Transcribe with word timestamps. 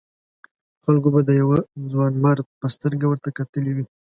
خلکو 0.83 1.07
به 1.13 1.21
د 1.25 1.29
یوه 1.41 1.57
ځوانمرد 1.91 2.45
په 2.59 2.67
سترګه 2.75 3.05
ورته 3.07 3.29
کتلي 3.37 3.71
وي. 3.73 3.85